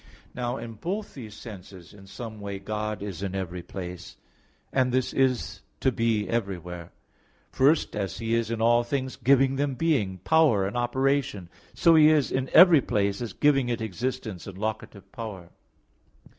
Now 0.33 0.57
in 0.57 0.73
both 0.73 1.13
these 1.13 1.35
senses, 1.35 1.93
in 1.93 2.07
some 2.07 2.39
way 2.41 2.57
God 2.57 3.03
is 3.03 3.21
in 3.21 3.35
every 3.35 3.61
place; 3.61 4.17
and 4.73 4.91
this 4.91 5.13
is 5.13 5.61
to 5.79 5.91
be 5.91 6.27
everywhere. 6.27 6.91
First, 7.51 7.95
as 7.95 8.17
He 8.17 8.33
is 8.33 8.49
in 8.49 8.63
all 8.63 8.83
things 8.83 9.15
giving 9.15 9.57
them 9.57 9.75
being, 9.75 10.17
power 10.23 10.65
and 10.65 10.75
operation; 10.75 11.49
so 11.75 11.93
He 11.93 12.09
is 12.09 12.31
in 12.31 12.49
every 12.51 12.81
place 12.81 13.21
as 13.21 13.33
giving 13.33 13.69
it 13.69 13.79
existence 13.79 14.47
and 14.47 14.57
locative 14.57 15.11
power. 15.11 15.51